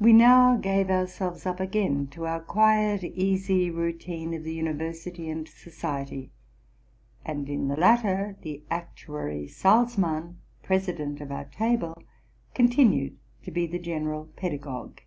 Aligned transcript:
We 0.00 0.12
now 0.12 0.56
gave 0.56 0.90
ourselves 0.90 1.46
up 1.46 1.60
again 1.60 2.08
to 2.08 2.26
our 2.26 2.40
quiet, 2.40 3.04
easy 3.04 3.70
routine 3.70 4.34
of 4.34 4.42
the 4.42 4.52
uni 4.54 4.72
versity 4.72 5.30
and 5.30 5.46
society; 5.46 6.32
and 7.24 7.48
in 7.48 7.68
the 7.68 7.76
latter 7.76 8.36
the 8.42 8.64
Actuary 8.72 9.46
Salzmann, 9.46 10.38
president 10.64 11.20
of 11.20 11.30
our 11.30 11.44
table, 11.44 11.96
continued 12.54 13.18
to 13.44 13.52
be 13.52 13.68
the 13.68 13.78
general 13.78 14.24
pedagogue. 14.34 14.98